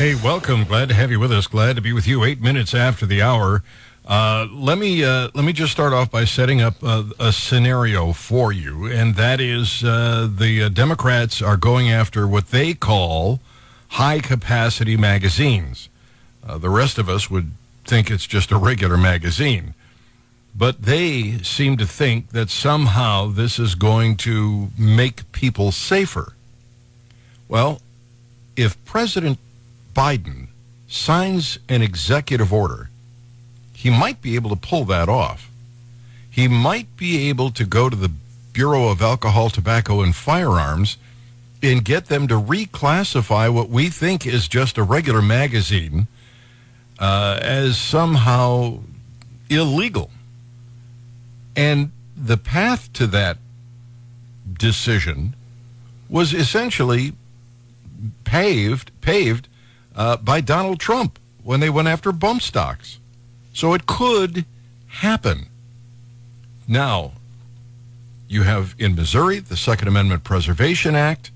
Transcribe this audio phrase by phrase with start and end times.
[0.00, 0.64] Hey, welcome.
[0.64, 1.46] Glad to have you with us.
[1.46, 2.24] Glad to be with you.
[2.24, 3.62] Eight minutes after the hour.
[4.06, 8.14] Uh, let me uh, let me just start off by setting up a, a scenario
[8.14, 13.40] for you, and that is uh, the uh, Democrats are going after what they call
[13.88, 15.90] high capacity magazines.
[16.42, 17.50] Uh, the rest of us would
[17.84, 19.74] think it's just a regular magazine,
[20.56, 26.32] but they seem to think that somehow this is going to make people safer.
[27.48, 27.82] Well,
[28.56, 29.38] if President
[30.00, 30.46] Biden
[30.88, 32.88] signs an executive order,
[33.74, 35.50] he might be able to pull that off.
[36.30, 38.10] He might be able to go to the
[38.54, 40.96] Bureau of Alcohol, Tobacco, and Firearms
[41.62, 46.06] and get them to reclassify what we think is just a regular magazine
[46.98, 48.78] uh, as somehow
[49.50, 50.10] illegal.
[51.54, 53.36] And the path to that
[54.50, 55.34] decision
[56.08, 57.12] was essentially
[58.24, 59.46] paved paved
[59.96, 62.98] uh, by Donald Trump when they went after bump stocks.
[63.52, 64.44] So it could
[64.88, 65.46] happen.
[66.68, 67.12] Now,
[68.28, 71.30] you have in Missouri the Second Amendment Preservation Act.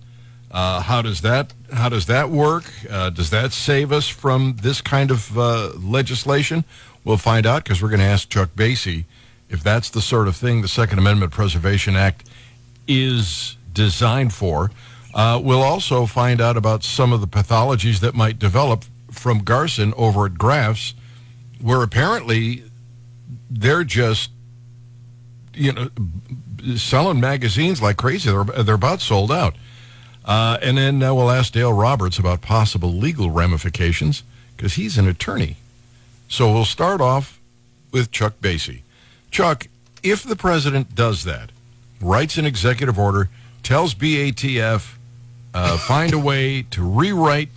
[0.50, 2.64] Uh, how does that how does that work?
[2.88, 6.64] Uh, does that save us from this kind of uh, legislation?
[7.02, 9.04] We'll find out because we're going to ask Chuck Basye
[9.48, 12.28] if that's the sort of thing the Second Amendment Preservation Act
[12.86, 14.70] is designed for.
[15.14, 19.94] Uh, we'll also find out about some of the pathologies that might develop from Garson
[19.96, 20.92] over at Graf's,
[21.60, 22.64] where apparently
[23.48, 24.30] they're just,
[25.54, 25.88] you know,
[26.76, 28.30] selling magazines like crazy.
[28.30, 29.54] They're, they're about sold out.
[30.24, 34.24] Uh, and then uh, we'll ask Dale Roberts about possible legal ramifications
[34.56, 35.56] because he's an attorney.
[36.28, 37.40] So we'll start off
[37.92, 38.80] with Chuck Basye.
[39.30, 39.68] Chuck,
[40.02, 41.50] if the president does that,
[42.00, 43.28] writes an executive order,
[43.62, 44.93] tells BATF,
[45.54, 47.48] uh, find a way to rewrite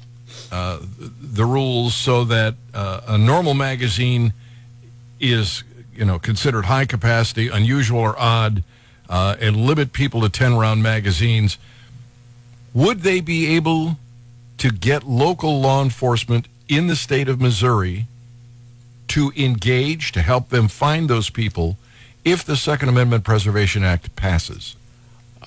[0.52, 4.34] uh, the rules so that uh, a normal magazine
[5.20, 5.64] is,
[5.96, 8.64] you know, considered high capacity, unusual, or odd,
[9.10, 11.58] uh, and limit people to 10 round magazines.
[12.74, 13.98] Would they be able
[14.60, 18.06] to get local law enforcement in the state of Missouri
[19.10, 21.78] to engage to help them find those people
[22.24, 24.76] if the Second Amendment Preservation Act passes?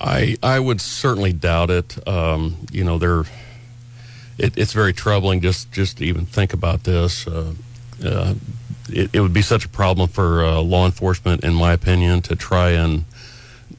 [0.01, 2.07] I I would certainly doubt it.
[2.07, 3.23] Um, you know, they're
[4.37, 7.27] it, it's very troubling just just to even think about this.
[7.27, 7.53] Uh,
[8.03, 8.33] uh,
[8.89, 12.35] it, it, would be such a problem for uh, law enforcement, in my opinion, to
[12.35, 13.05] try and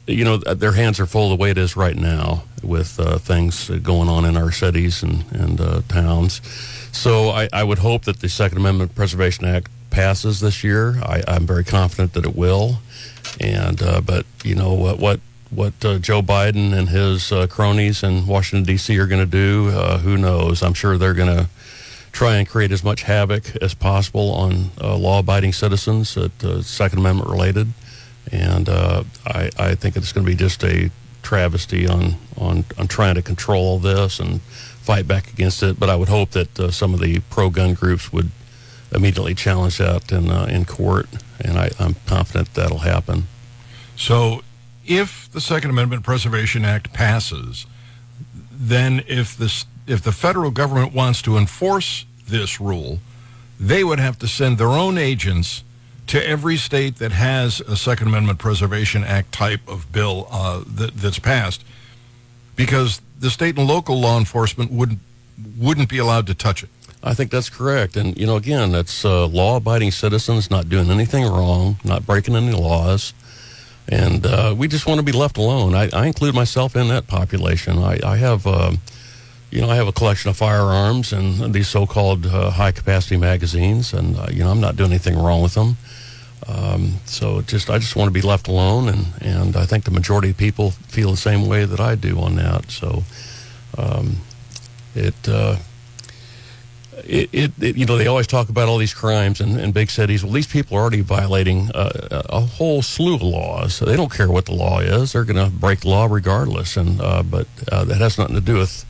[0.06, 3.68] you know their hands are full the way it is right now with uh, things
[3.68, 6.40] going on in our cities and and uh, towns.
[6.92, 11.00] So I, I would hope that the Second Amendment Preservation Act passes this year.
[11.02, 12.78] I, I'm very confident that it will.
[13.40, 15.20] And uh, but you know what what
[15.54, 18.98] what uh, Joe Biden and his uh, cronies in Washington D.C.
[18.98, 20.62] are going to do, uh, who knows?
[20.62, 21.48] I'm sure they're going to
[22.10, 27.00] try and create as much havoc as possible on uh, law-abiding citizens that uh, Second
[27.00, 27.68] Amendment related,
[28.30, 30.90] and uh, I, I, think it's going to be just a
[31.22, 35.78] travesty on, on on trying to control this and fight back against it.
[35.78, 38.30] But I would hope that some of the pro-gun groups would
[38.90, 41.08] immediately challenge that in in court,
[41.40, 43.26] and I, I'm confident that'll happen.
[43.96, 44.42] So
[44.86, 47.66] if the Second Amendment Preservation Act passes,
[48.50, 53.00] then if this if the federal government wants to enforce this rule,
[53.58, 55.64] they would have to send their own agents
[56.06, 60.94] to every state that has a Second Amendment Preservation Act type of bill uh, that,
[60.96, 61.64] that's passed,
[62.56, 65.00] because the state and local law enforcement wouldn't
[65.58, 66.68] wouldn't be allowed to touch it.
[67.02, 71.24] I think that's correct, and you know, again, that's uh, law-abiding citizens not doing anything
[71.24, 73.12] wrong, not breaking any laws
[73.88, 75.74] and uh, we just want to be left alone.
[75.74, 77.78] I, I, include myself in that population.
[77.78, 78.72] I, I have, uh,
[79.50, 84.16] you know, I have a collection of firearms and these so-called uh, high-capacity magazines, and
[84.16, 85.76] uh, you know, I'm not doing anything wrong with them.
[86.46, 89.90] Um, so just, I just want to be left alone, and and I think the
[89.90, 92.70] majority of people feel the same way that I do on that.
[92.70, 93.04] So,
[93.78, 94.16] um,
[94.94, 95.56] it uh,
[97.04, 99.90] it, it, it, you know, they always talk about all these crimes in, in big
[99.90, 100.24] cities.
[100.24, 103.78] Well, these people are already violating uh, a whole slew of laws.
[103.78, 106.76] They don't care what the law is; they're going to break law regardless.
[106.76, 108.84] And uh, but uh, that has nothing to do with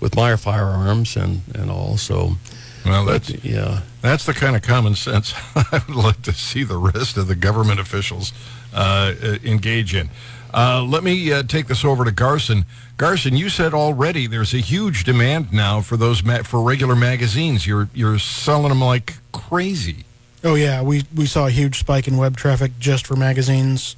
[0.00, 1.96] with my firearms and and all.
[1.96, 2.36] So,
[2.84, 6.64] well, that's but, yeah, that's the kind of common sense I would like to see
[6.64, 8.32] the rest of the government officials
[8.74, 9.14] uh,
[9.44, 10.10] engage in.
[10.52, 12.64] Uh, let me uh, take this over to Garson.
[12.96, 17.66] Garson, you said already there's a huge demand now for those ma- for regular magazines.
[17.66, 20.04] You're you're selling them like crazy.
[20.44, 23.96] Oh yeah, we we saw a huge spike in web traffic just for magazines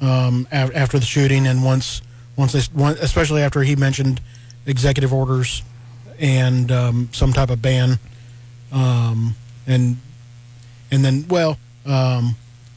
[0.00, 2.00] um, a- after the shooting, and once
[2.36, 4.22] once they, one, especially after he mentioned
[4.64, 5.62] executive orders,
[6.18, 7.98] and um, some type of ban,
[8.72, 9.34] um,
[9.66, 9.96] and
[10.90, 12.36] and then well, um,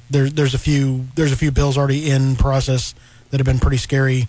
[0.10, 2.96] there's there's a few there's a few bills already in process
[3.30, 4.28] that have been pretty scary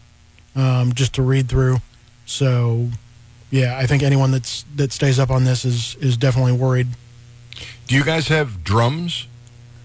[0.54, 1.78] um, just to read through.
[2.26, 2.88] So,
[3.50, 6.88] yeah, I think anyone that's that stays up on this is is definitely worried.
[7.86, 9.26] Do you guys have drums?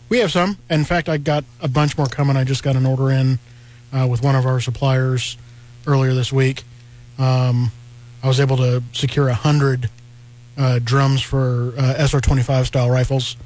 [0.10, 0.58] We have some.
[0.70, 2.38] In fact, I got a bunch more coming.
[2.38, 3.40] I just got an order in
[3.92, 5.38] uh, with one of our suppliers
[5.88, 6.64] earlier this week.
[7.18, 7.72] Um,
[8.26, 9.88] I was able to secure a hundred
[10.58, 13.38] uh, drums for uh, SR25 style rifles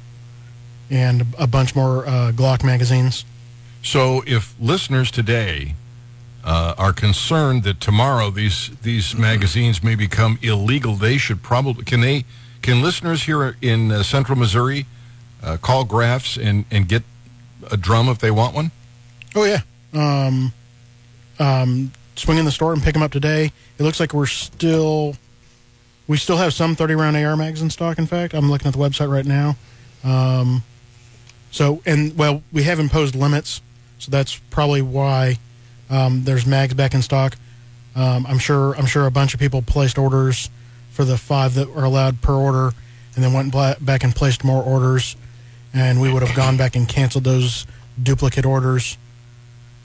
[0.88, 3.26] and a bunch more uh, Glock magazines.
[3.82, 5.74] So, if listeners today
[6.42, 12.00] uh, are concerned that tomorrow these these magazines may become illegal, they should probably can
[12.00, 12.24] they
[12.62, 14.86] can listeners here in uh, Central Missouri
[15.42, 17.02] uh, call Graf's and and get
[17.70, 18.70] a drum if they want one.
[19.34, 19.60] Oh yeah,
[19.92, 20.54] um,
[21.38, 23.52] um, swing in the store and pick them up today.
[23.78, 25.16] It looks like we're still
[26.06, 27.98] we still have some 30 round AR mags in stock.
[27.98, 29.56] In fact, I'm looking at the website right now.
[30.04, 30.62] Um,
[31.50, 33.62] so and well, we have imposed limits,
[33.98, 35.38] so that's probably why
[35.88, 37.36] um, there's mags back in stock.
[37.96, 40.50] Um, I'm sure I'm sure a bunch of people placed orders
[40.90, 42.72] for the five that were allowed per order,
[43.14, 45.16] and then went back and placed more orders,
[45.72, 47.66] and we would have gone back and canceled those
[48.00, 48.96] duplicate orders.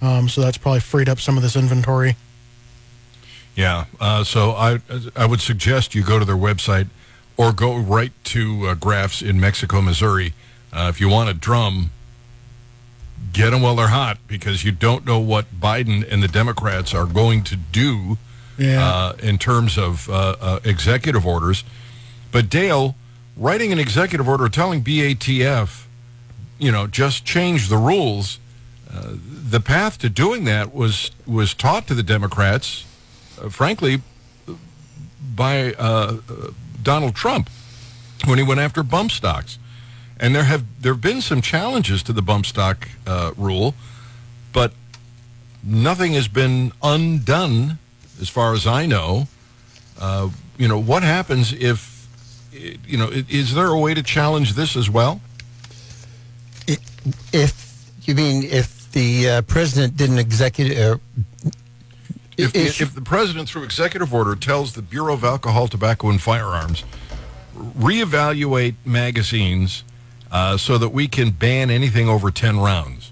[0.02, 2.16] Um, so that's probably freed up some of this inventory.
[3.56, 3.86] Yeah.
[4.00, 4.80] Uh, so I
[5.16, 6.88] I would suggest you go to their website
[7.38, 10.34] or go right to uh, Graf's in Mexico, Missouri.
[10.74, 11.92] Uh, if you want a drum,
[13.34, 17.06] get them while they're hot because you don't know what Biden and the Democrats are
[17.06, 18.18] going to do
[18.58, 18.86] Yeah.
[18.86, 21.64] uh, in terms of uh, uh, executive orders.
[22.32, 22.96] But Dale,
[23.38, 25.86] writing an executive order telling BATF,
[26.60, 28.40] you know, just change the rules.
[28.94, 29.14] Uh,
[29.50, 32.86] the path to doing that was was taught to the Democrats,
[33.50, 34.02] frankly,
[35.36, 36.52] by uh, uh,
[36.82, 37.50] Donald Trump
[38.26, 39.60] when he went after bump stocks.
[40.20, 43.76] And there have there have been some challenges to the bump stock uh, rule,
[44.54, 44.72] but
[45.62, 47.80] nothing has been undone,
[48.22, 49.28] as far as I know.
[50.00, 52.08] Uh, you know, what happens if,
[52.88, 55.20] you know, is there a way to challenge this as well?
[57.34, 60.98] If you mean if the uh, president didn't execute, uh,
[62.38, 66.22] If, if- if the president, through executive order, tells the Bureau of Alcohol, Tobacco, and
[66.22, 66.84] Firearms,
[67.56, 69.84] reevaluate magazines
[70.32, 73.12] uh, so that we can ban anything over 10 rounds.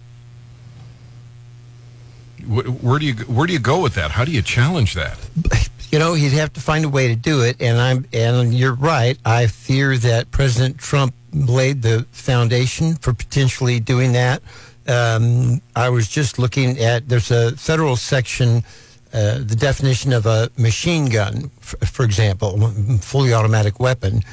[2.46, 4.12] Wh- Where do you where do you go with that?
[4.12, 5.18] How do you challenge that?
[5.92, 7.62] you know, he'd have to find a way to do it.
[7.62, 9.18] And I'm and you're right.
[9.26, 14.42] I fear that President Trump laid the foundation for potentially doing that.
[14.88, 18.64] Um, I was just looking at there's a federal section.
[19.14, 22.58] Uh, the definition of a machine gun, for, for example,
[23.00, 24.24] fully automatic weapon,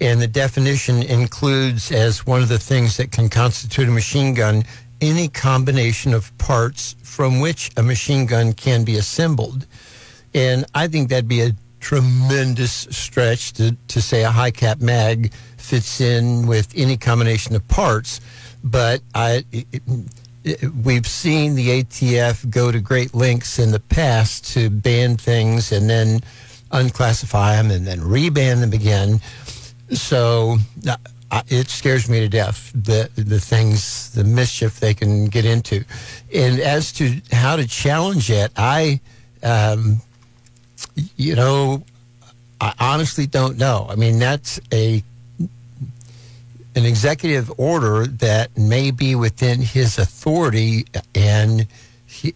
[0.00, 4.62] and the definition includes as one of the things that can constitute a machine gun
[5.00, 9.66] any combination of parts from which a machine gun can be assembled.
[10.34, 15.32] And I think that'd be a tremendous stretch to, to say a high cap mag
[15.56, 18.20] fits in with any combination of parts.
[18.62, 19.82] But I, it,
[20.84, 25.88] we've seen the ATF go to great lengths in the past to ban things and
[25.88, 26.20] then
[26.70, 29.20] unclassify them and then reban them again.
[29.90, 30.58] So
[31.30, 35.84] uh, it scares me to death the the things the mischief they can get into,
[36.34, 39.00] and as to how to challenge it, I,
[39.42, 40.00] um,
[41.16, 41.84] you know,
[42.60, 43.86] I honestly don't know.
[43.88, 45.02] I mean, that's a
[46.78, 51.66] an executive order that may be within his authority, and
[52.06, 52.34] he,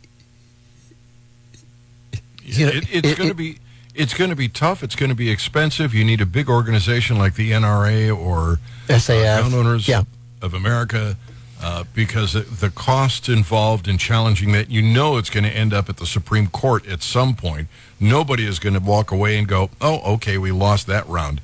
[2.43, 3.59] you know, it, it's it- going to be
[3.95, 4.83] it's going to be tough.
[4.83, 5.93] It's going to be expensive.
[5.95, 8.53] You need a big organization like the NRA or
[8.89, 10.05] uh, SAF, Gun Owners yeah.
[10.41, 11.15] of America,
[11.61, 15.75] uh, because the- the costs involved in challenging that, you know, it's going to end
[15.75, 17.69] up at the Supreme Court at some point.
[18.01, 21.41] Nobody is going to walk away and go, "Oh, okay, we lost that round."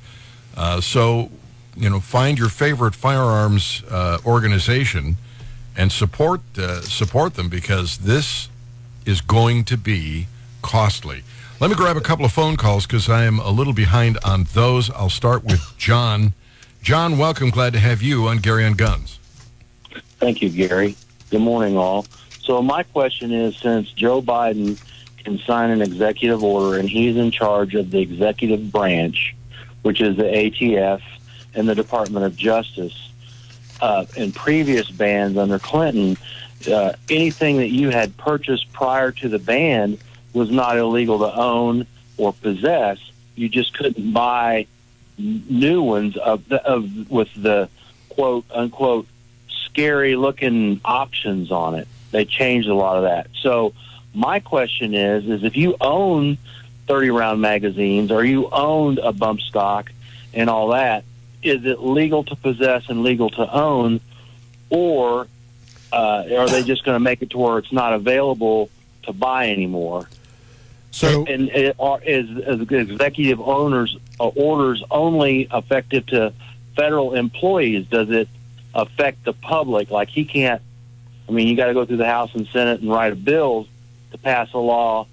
[0.57, 1.29] Uh, so,
[1.79, 5.15] you know, find your favorite firearms uh, organization
[5.77, 8.49] and support uh, support them because this
[9.05, 10.27] is going to be
[10.61, 11.23] costly.
[11.61, 14.45] Let me grab a couple of phone calls because I am a little behind on
[14.53, 14.91] those.
[14.91, 16.33] I'll start with John.
[16.81, 17.49] John, welcome.
[17.49, 19.19] Glad to have you on Gary on Guns.
[20.19, 20.95] Thank you, Gary.
[21.29, 22.05] Good morning, all.
[22.41, 24.81] So my question is, since Joe Biden
[25.23, 29.35] can sign an executive order and he's in charge of the executive branch,
[29.81, 31.01] which is the ATF
[31.53, 33.11] and the Department of Justice,
[33.81, 36.17] uh, in previous bans under Clinton,
[36.71, 39.97] uh, anything that you had purchased prior to the ban
[40.33, 41.87] was not illegal to own
[42.17, 42.99] or possess.
[43.35, 44.67] you just couldn't buy
[45.17, 47.69] new ones of, the, of with the
[48.09, 49.07] quote unquote
[49.65, 51.87] scary looking options on it.
[52.11, 53.27] They changed a lot of that.
[53.41, 53.73] So
[54.13, 56.37] my question is, is if you own
[56.87, 59.91] 30 round magazines or you owned a bump stock
[60.33, 61.03] and all that,
[61.41, 64.01] is it legal to possess and legal to own,
[64.69, 65.27] or
[65.91, 68.69] uh, are they just going to make it to where it's not available
[69.03, 70.09] to buy anymore?
[70.91, 76.33] So and it, are, is, is executive owners uh, orders only effective to
[76.75, 77.85] federal employees?
[77.87, 78.27] Does it
[78.73, 79.91] affect the public?
[79.91, 80.61] Like he can't.
[81.27, 83.67] I mean, you got to go through the House and Senate and write a bill
[84.11, 85.05] to pass a law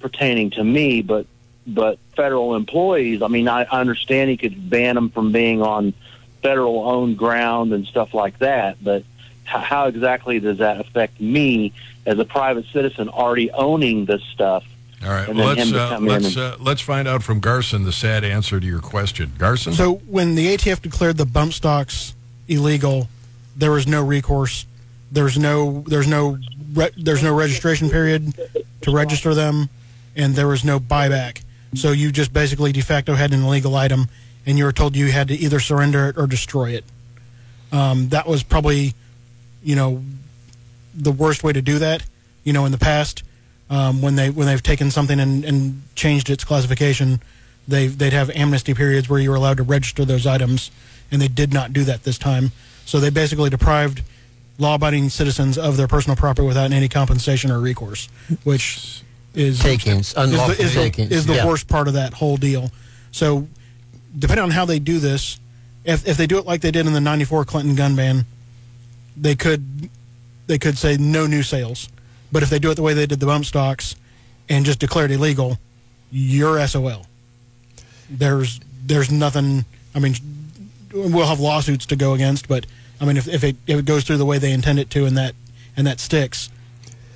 [0.00, 1.26] pertaining to me, but
[1.66, 3.22] but federal employees.
[3.22, 5.94] I mean, I, I understand he could ban them from being on
[6.42, 9.04] federal owned ground and stuff like that, but
[9.44, 11.72] how, how exactly does that affect me
[12.04, 14.64] as a private citizen already owning this stuff?
[15.04, 18.22] All right, well, let's uh, let's and- uh, let's find out from Garson the sad
[18.22, 19.32] answer to your question.
[19.36, 22.14] Garson, So when the ATF declared the bump stocks
[22.46, 23.08] illegal,
[23.56, 24.64] there was no recourse.
[25.10, 26.38] There's no there's no
[26.72, 28.32] re, there's no registration period
[28.82, 29.68] to register them,
[30.14, 31.42] and there was no buyback.
[31.74, 34.08] So you just basically de facto had an illegal item,
[34.46, 36.84] and you were told you had to either surrender it or destroy it.
[37.72, 38.94] Um, that was probably,
[39.62, 40.02] you know,
[40.94, 42.04] the worst way to do that.
[42.44, 43.22] You know, in the past,
[43.70, 47.22] um, when they when they've taken something and, and changed its classification,
[47.66, 50.70] they they'd have amnesty periods where you were allowed to register those items,
[51.10, 52.52] and they did not do that this time.
[52.84, 54.02] So they basically deprived
[54.58, 58.08] law-abiding citizens of their personal property without any compensation or recourse,
[58.44, 59.02] which
[59.34, 61.46] is Takings, is the, unlawful is the, is the yeah.
[61.46, 62.70] worst part of that whole deal.
[63.10, 63.48] So,
[64.18, 65.40] depending on how they do this,
[65.84, 68.24] if if they do it like they did in the '94 Clinton gun ban,
[69.16, 69.90] they could
[70.46, 71.88] they could say no new sales.
[72.30, 73.94] But if they do it the way they did the bump stocks
[74.48, 75.58] and just declare it illegal,
[76.10, 77.06] you're SOL.
[78.10, 79.64] There's there's nothing.
[79.94, 80.14] I mean,
[80.92, 82.66] we'll have lawsuits to go against, but
[83.00, 85.04] I mean, if, if it if it goes through the way they intend it to
[85.06, 85.34] and that
[85.76, 86.50] and that sticks,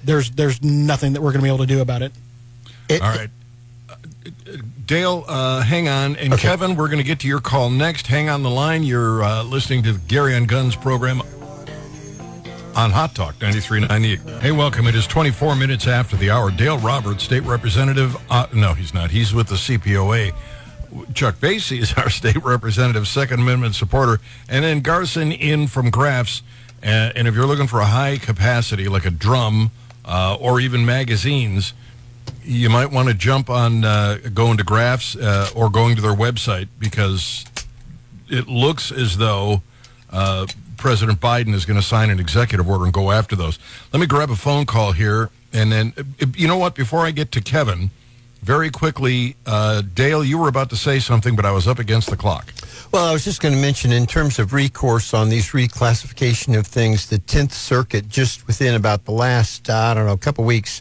[0.06, 2.12] there's there's nothing that we're going to be able to do about it.
[2.88, 3.30] It- all right.
[3.90, 3.94] Uh,
[4.86, 6.14] Dale, uh, hang on.
[6.16, 8.06] And Kevin, we're going to get to your call next.
[8.06, 8.84] Hang on the line.
[8.84, 11.20] You're uh, listening to Gary on Guns program
[12.76, 14.40] on Hot Talk 93.98.
[14.40, 14.86] Hey, welcome.
[14.86, 16.52] It is 24 minutes after the hour.
[16.52, 18.16] Dale Roberts, state representative.
[18.30, 19.10] Uh, no, he's not.
[19.10, 20.32] He's with the CPOA.
[21.14, 24.20] Chuck Basye is our state representative, Second Amendment supporter.
[24.48, 26.42] And then Garson in from Graf's.
[26.82, 29.72] Uh, and if you're looking for a high capacity, like a drum
[30.06, 31.75] uh, or even magazines,
[32.42, 36.14] you might want to jump on uh, going to Graf's uh, or going to their
[36.14, 37.44] website because
[38.28, 39.62] it looks as though
[40.10, 40.46] uh,
[40.76, 43.58] President Biden is going to sign an executive order and go after those.
[43.92, 46.75] Let me grab a phone call here, and then uh, you know what?
[46.75, 47.90] Before I get to Kevin,
[48.46, 52.10] very quickly, uh, Dale, you were about to say something, but I was up against
[52.10, 52.54] the clock.
[52.92, 56.64] Well, I was just going to mention in terms of recourse on these reclassification of
[56.64, 60.80] things, the 10th Circuit, just within about the last, I don't know, a couple weeks,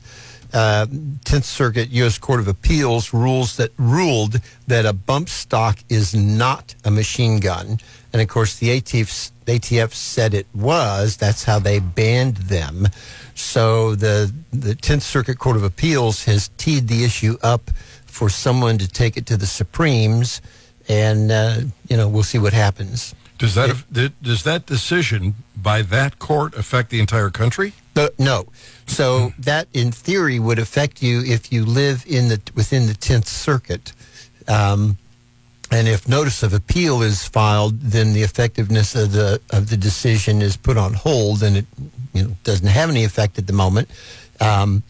[0.53, 2.19] uh, 10th Circuit U.S.
[2.19, 7.79] Court of Appeals rules that ruled that a bump stock is not a machine gun.
[8.15, 11.17] And of course, the ATF, ATF said it was.
[11.17, 12.87] That's how they banned them.
[13.33, 17.71] So the, the 10th Circuit Court of Appeals has teed the issue up
[18.05, 20.41] for someone to take it to the Supremes
[20.87, 23.13] and uh, you know we'll see what happens.
[23.37, 23.83] Does that
[24.21, 27.73] does that decision by that court affect the entire country?
[27.97, 28.45] No, no.
[28.87, 33.27] So that, in theory, would affect you if you live in the within the Tenth
[33.27, 33.91] Circuit,
[34.47, 34.97] um,
[35.71, 40.41] and if notice of appeal is filed, then the effectiveness of the of the decision
[40.41, 41.65] is put on hold, and it
[42.13, 43.89] you know doesn't have any effect at the moment.
[44.39, 44.83] Um,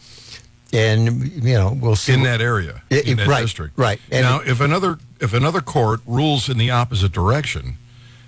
[0.72, 3.78] and you know we'll see in that area, It- in that right, district.
[3.78, 4.00] right.
[4.10, 7.76] And now, if another if another court rules in the opposite direction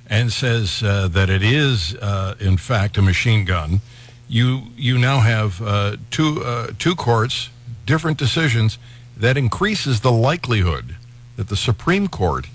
[0.09, 3.81] and says uh, that it is uh, in fact a machine gun,
[4.29, 7.51] you you now have uh, two uh, two courts,
[7.87, 8.79] different decisions
[9.17, 10.95] that increases the likelihood
[11.39, 12.49] that the Supreme Court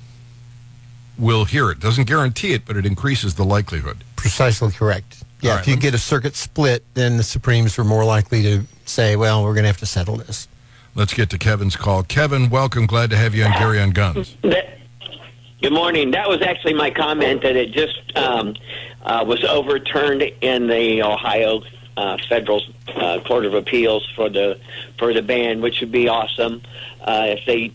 [1.18, 1.80] will hear it.
[1.80, 4.04] Doesn't guarantee it, but it increases the likelihood.
[4.18, 5.24] Precisely correct.
[5.40, 8.04] Yeah, All right, if you me- get a circuit split, then the Supremes are more
[8.04, 10.50] likely to say, "Well, we're going to have to settle this."
[10.96, 12.04] Let's get to Kevin's call.
[12.04, 12.86] Kevin, welcome.
[12.86, 14.36] Glad to have you on Gary on Guns.
[14.44, 16.12] Good morning.
[16.12, 18.54] That was actually my comment that it just um,
[19.02, 21.64] uh, was overturned in the Ohio
[21.96, 22.62] uh, Federal
[22.96, 24.60] uh, Court of Appeals for the
[25.00, 26.62] for the ban, which would be awesome
[27.02, 27.72] uh, if they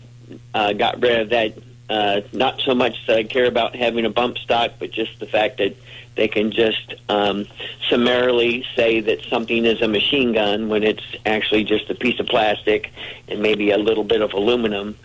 [0.53, 1.53] uh, got rid of that.
[1.89, 5.25] Uh, not so much that I care about having a bump stock, but just the
[5.25, 5.75] fact that
[6.15, 7.47] they can just um,
[7.89, 12.27] summarily say that something is a machine gun when it's actually just a piece of
[12.27, 12.91] plastic
[13.27, 14.97] and maybe a little bit of aluminum.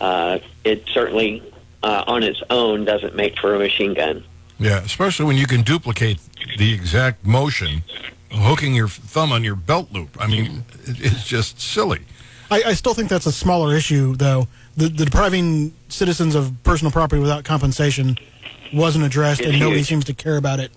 [0.00, 1.42] uh, it certainly
[1.82, 4.24] uh, on its own doesn't make for a machine gun.
[4.58, 6.18] Yeah, especially when you can duplicate
[6.58, 7.82] the exact motion,
[8.30, 10.16] hooking your thumb on your belt loop.
[10.20, 12.00] I mean, it's just silly.
[12.50, 14.48] I, I still think that's a smaller issue, though.
[14.78, 18.16] The, the depriving citizens of personal property without compensation
[18.72, 19.88] wasn't addressed, It's and nobody huge.
[19.88, 20.70] seems to care about it.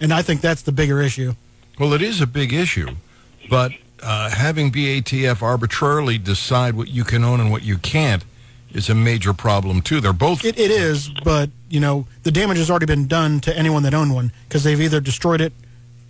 [0.00, 1.32] And I think that's the bigger issue.
[1.78, 2.90] Well, it is a big issue,
[3.50, 3.72] but
[4.02, 8.24] uh, having BATF arbitrarily decide what you can own and what you can't
[8.72, 10.00] is a major problem too.
[10.02, 13.56] They're both It, it is, but you know the damage has already been done to
[13.56, 15.52] anyone that owned one because they've either destroyed it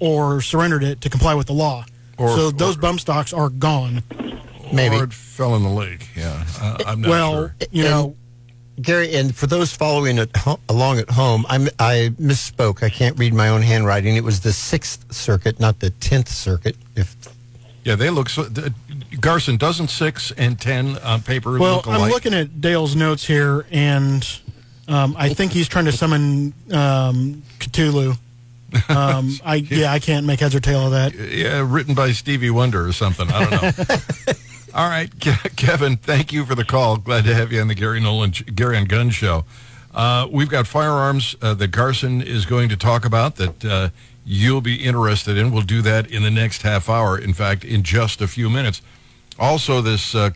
[0.01, 1.85] or surrendered it to comply with the law.
[2.19, 4.03] Or- so those or- bump stocks are gone.
[4.73, 4.97] Maybe.
[4.97, 6.09] or it fell in the lake.
[6.17, 7.55] Yeah, uh, I'm not well, sure.
[7.71, 8.17] you know,
[8.81, 12.83] Gary, and for those following at ho- along at home, I'm, I misspoke.
[12.83, 14.17] I can't read my own handwriting.
[14.17, 16.77] It was the Sixth Circuit, not the Tenth Circuit.
[16.95, 17.17] If
[17.85, 18.29] Yeah, they look.
[18.29, 18.73] So, th-
[19.21, 23.67] Garson doesn't six and ten on paper well, look I'm looking at Dale's notes here,
[23.71, 24.27] and
[24.89, 28.19] um, I think he's trying to summon um, Cthulhu.
[28.91, 31.15] Um, I yeah, I can't make heads or tail of that.
[31.15, 33.29] Yeah, written by Stevie Wonder or something.
[33.31, 33.97] I don't know.
[34.77, 36.99] All right, Ke- Kevin, thank you for the call.
[36.99, 39.47] Glad to have you on the Gary Nolan Gary and Gun Show.
[39.95, 43.89] Uh, we've got firearms uh, that Garson is going to talk about that uh,
[44.27, 45.51] you'll be interested in.
[45.51, 47.19] We'll do that in the next half hour.
[47.19, 48.83] In fact, in just a few minutes.
[49.39, 50.31] Also, this uh, uh,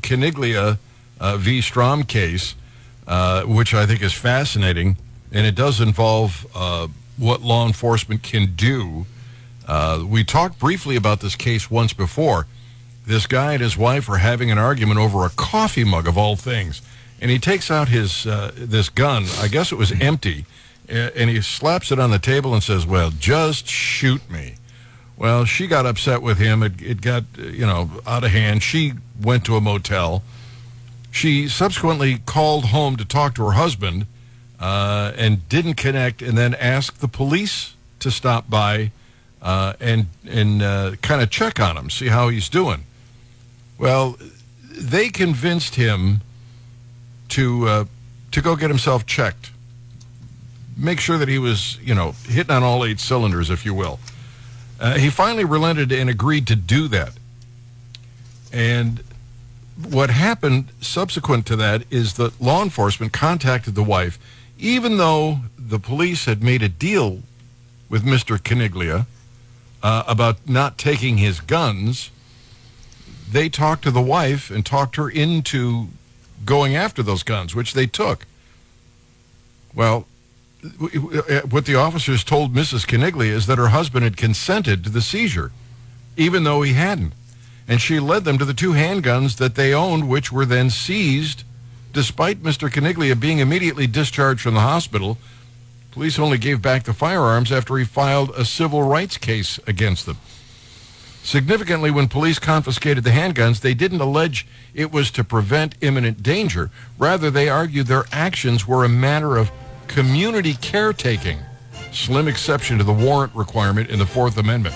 [0.00, 0.78] Caniglia
[1.20, 1.60] uh, v.
[1.60, 2.56] Strom case,
[3.06, 4.96] uh, which I think is fascinating,
[5.30, 6.44] and it does involve
[7.16, 9.06] what law enforcement can do.
[10.08, 12.48] We talked briefly about this case once before.
[13.06, 16.36] This guy and his wife are having an argument over a coffee mug of all
[16.36, 16.82] things,
[17.20, 19.24] and he takes out his uh, this gun.
[19.40, 20.46] I guess it was empty,
[20.88, 24.54] and he slaps it on the table and says, "Well, just shoot me."
[25.16, 26.62] Well, she got upset with him.
[26.62, 28.62] It, it got you know out of hand.
[28.62, 30.22] She went to a motel.
[31.10, 34.06] She subsequently called home to talk to her husband
[34.58, 38.92] uh, and didn't connect, and then asked the police to stop by
[39.42, 42.84] uh, and and uh, kind of check on him, see how he's doing.
[43.82, 44.16] Well,
[44.70, 46.20] they convinced him
[47.30, 47.84] to uh,
[48.30, 49.50] to go get himself checked,
[50.76, 53.98] make sure that he was you know hitting on all eight cylinders, if you will.
[54.78, 57.14] Uh, he finally relented and agreed to do that.
[58.52, 59.02] And
[59.90, 64.16] what happened subsequent to that is that law enforcement contacted the wife,
[64.60, 67.22] even though the police had made a deal
[67.88, 68.38] with Mr.
[68.38, 69.06] Caniglia
[69.82, 72.11] uh, about not taking his guns.
[73.32, 75.88] They talked to the wife and talked her into
[76.44, 78.26] going after those guns, which they took.
[79.74, 80.06] Well,
[81.50, 82.86] what the officers told Mrs.
[82.86, 85.50] Caniglia is that her husband had consented to the seizure,
[86.16, 87.14] even though he hadn't.
[87.66, 91.44] And she led them to the two handguns that they owned, which were then seized,
[91.92, 92.70] despite Mr.
[92.70, 95.16] Caniglia being immediately discharged from the hospital.
[95.90, 100.18] Police only gave back the firearms after he filed a civil rights case against them.
[101.22, 106.70] Significantly, when police confiscated the handguns, they didn't allege it was to prevent imminent danger.
[106.98, 109.50] Rather, they argued their actions were a matter of
[109.86, 111.38] community caretaking,
[111.92, 114.74] slim exception to the warrant requirement in the Fourth Amendment.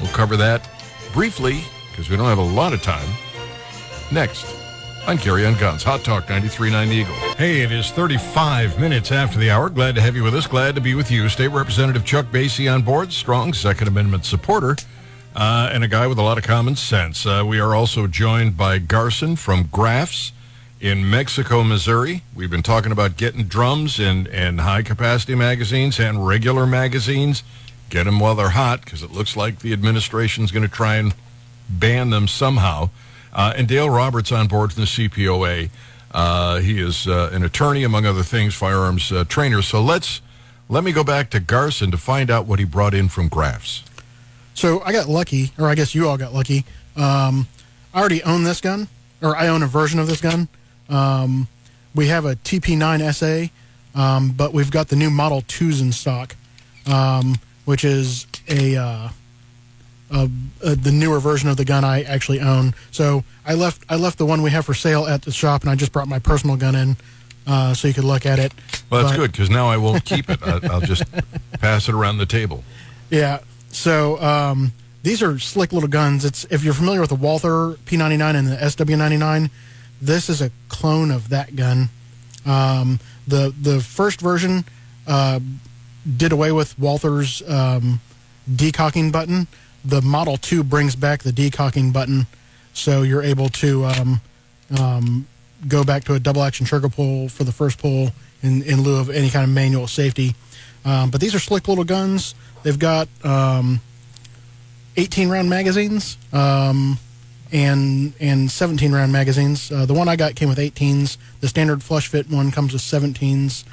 [0.00, 0.68] We'll cover that
[1.12, 3.08] briefly, because we don't have a lot of time,
[4.10, 4.44] next
[5.06, 5.82] on Gary On Guns.
[5.82, 7.14] Hot Talk 93.9 The Eagle.
[7.36, 9.68] Hey, it is 35 minutes after the hour.
[9.68, 10.46] Glad to have you with us.
[10.46, 11.28] Glad to be with you.
[11.28, 14.76] State Representative Chuck Basye on board, strong Second Amendment supporter,
[15.34, 17.24] uh, and a guy with a lot of common sense.
[17.26, 20.32] Uh, we are also joined by Garson from Graf's
[20.80, 22.22] in Mexico, Missouri.
[22.34, 27.44] We've been talking about getting drums in, in high capacity magazines and regular magazines.
[27.88, 31.14] Get them while they're hot because it looks like the administration's going to try and
[31.68, 32.90] ban them somehow.
[33.32, 35.70] Uh, and Dale Roberts on board from the CPOA.
[36.10, 39.62] Uh, he is uh, an attorney, among other things, firearms uh, trainer.
[39.62, 40.20] So let's
[40.68, 43.82] let me go back to Garson to find out what he brought in from Graf's.
[44.54, 46.64] So I got lucky, or I guess you all got lucky.
[46.96, 47.48] Um,
[47.94, 48.88] I already own this gun,
[49.22, 50.48] or I own a version of this gun.
[50.88, 51.48] Um,
[51.94, 53.50] we have a TP9 SA,
[54.00, 56.36] um, but we've got the new Model 2s in stock,
[56.86, 59.08] um, which is a, uh,
[60.10, 60.30] a,
[60.62, 62.74] a the newer version of the gun I actually own.
[62.90, 65.70] So I left I left the one we have for sale at the shop, and
[65.70, 66.96] I just brought my personal gun in
[67.46, 68.52] uh, so you could look at it.
[68.90, 70.42] Well, that's But- good because now I won't keep it.
[70.42, 71.04] I, I'll just
[71.60, 72.62] pass it around the table.
[73.10, 73.40] Yeah.
[73.72, 76.24] So um, these are slick little guns.
[76.24, 79.50] It's if you're familiar with the Walther P99 and the SW99,
[80.00, 81.88] this is a clone of that gun.
[82.46, 84.64] Um, the the first version
[85.06, 85.40] uh,
[86.16, 88.00] did away with Walther's um,
[88.50, 89.48] decocking button.
[89.84, 92.26] The Model 2 brings back the decocking button,
[92.72, 94.20] so you're able to um,
[94.78, 95.26] um,
[95.66, 98.10] go back to a double action trigger pull for the first pull
[98.42, 100.34] in, in lieu of any kind of manual safety.
[100.84, 102.34] Um, but these are slick little guns.
[102.62, 103.80] They've got um,
[104.96, 106.98] 18 round magazines um,
[107.50, 109.70] and and 17 round magazines.
[109.70, 111.16] Uh, the one I got came with 18s.
[111.40, 113.64] The standard flush fit one comes with 17s.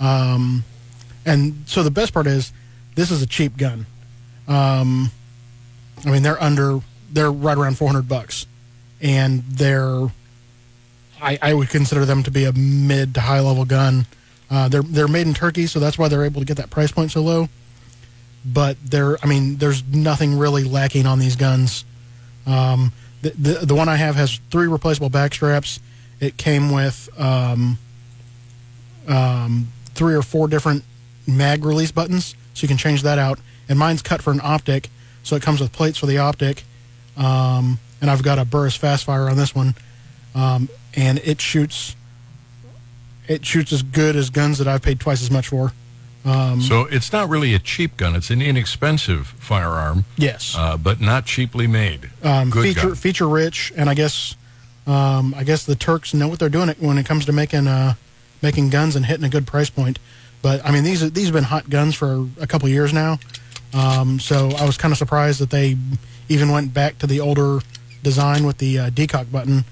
[0.00, 0.64] Um,
[1.24, 2.52] and so the best part is
[2.94, 3.86] this is a cheap gun.
[4.48, 5.10] Um,
[6.04, 6.80] I mean, they're under,
[7.12, 8.46] they're right around 400 bucks.
[9.00, 10.08] And they're,
[11.20, 14.06] I, I would consider them to be a mid to high level gun.
[14.50, 16.92] Uh, they're they're made in Turkey, so that's why they're able to get that price
[16.92, 17.48] point so low.
[18.44, 21.84] But they're, I mean, there's nothing really lacking on these guns.
[22.46, 25.80] Um, the, the the one I have has three replaceable back straps.
[26.20, 27.78] It came with um,
[29.08, 30.84] um, three or four different
[31.26, 33.38] mag release buttons, so you can change that out.
[33.68, 34.90] And mine's cut for an optic,
[35.22, 36.64] so it comes with plates for the optic.
[37.16, 39.74] Um, and I've got a Burris Fastfire on this one,
[40.34, 41.94] um, and it shoots.
[43.28, 45.72] It shoots as good as guns that I've paid twice as much for.
[46.24, 51.26] So it's not really a cheap gun; it's an inexpensive firearm, Yes, uh, but not
[51.26, 52.10] cheaply made.
[52.22, 52.94] um, Good feature gun.
[52.96, 54.36] feature rich, and I guess
[54.86, 57.94] um, I guess the Turks know what they're doing when it comes to making uh,
[58.40, 59.98] making guns and hitting a good price point.
[60.42, 63.18] But I mean, these these have been hot guns for a couple years now,
[63.74, 65.76] um, so I was kind of surprised that they
[66.28, 67.60] even went back to the older
[68.02, 69.64] design with the uh, decock button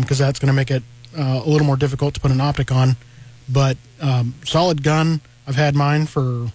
[0.00, 0.82] because that's going to make it
[1.18, 2.96] uh, a little more difficult to put an optic on.
[3.48, 5.20] But um, solid gun.
[5.46, 6.52] I've had mine for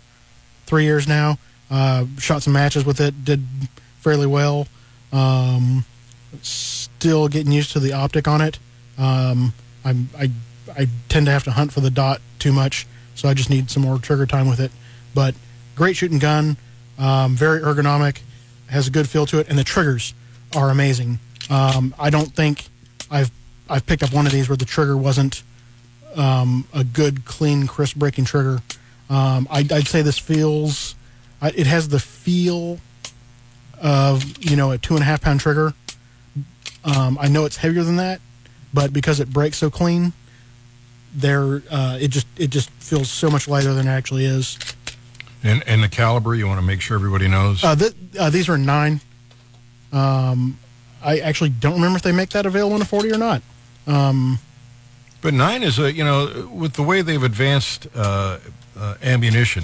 [0.65, 1.37] three years now.
[1.69, 3.25] Uh, shot some matches with it.
[3.25, 3.43] Did
[3.99, 4.67] fairly well.
[5.11, 5.85] Um,
[6.41, 8.59] still getting used to the optic on it.
[8.97, 10.31] Um, I'm, I
[10.77, 13.71] I tend to have to hunt for the dot too much, so I just need
[13.71, 14.71] some more trigger time with it.
[15.13, 15.33] But
[15.75, 16.57] great shooting gun,
[16.99, 18.19] um, very ergonomic,
[18.67, 20.13] has a good feel to it, and the triggers
[20.55, 21.19] are amazing.
[21.49, 22.65] Um, I don't think
[23.09, 23.31] I've
[23.69, 25.43] I've picked up one of these where the trigger wasn't
[26.15, 28.61] um, a good, clean, crisp breaking trigger.
[29.09, 30.95] Um, I, I'd say this feels,
[31.41, 32.79] I, it has the feel
[33.81, 35.73] of you know a two and a half pound trigger.
[36.83, 38.21] Um, I know it's heavier than that,
[38.73, 40.13] but because it breaks so clean,
[41.13, 44.57] there uh, it just it just feels so much lighter than it actually is.
[45.43, 47.63] And and the caliber, you want to make sure everybody knows.
[47.63, 48.99] Uh, th- uh, these are nine.
[49.93, 50.57] Um,
[51.01, 53.41] I actually don't remember if they make that available in a forty or not.
[55.21, 57.87] But nine is a you know with the way they've advanced
[58.77, 59.63] uh, ammunition,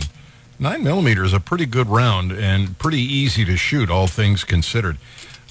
[0.60, 4.98] nine millimeter is a pretty good round and pretty easy to shoot, all things considered.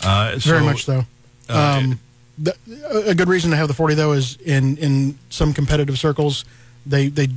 [0.05, 1.05] Uh, Very so, much so.
[1.49, 2.01] uh, Um,
[2.39, 2.57] the,
[3.07, 6.45] a good reason to have the 40 though is in in some competitive circles
[6.87, 7.29] they they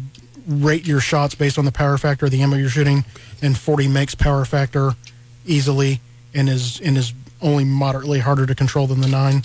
[0.48, 3.04] rate your shots based on the power factor of the ammo you're shooting
[3.42, 4.94] and 40 makes power factor
[5.46, 6.00] easily
[6.34, 9.44] and is and is only moderately harder to control than the 9